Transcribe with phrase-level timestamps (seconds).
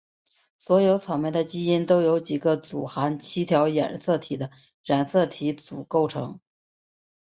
[0.57, 4.49] 所有草莓的基因都由几组含七条染色体的
[4.83, 6.39] 染色体组构成。